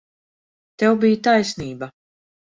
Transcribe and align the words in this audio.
Tev 0.83 0.97
bija 1.03 1.21
taisnība. 1.29 1.93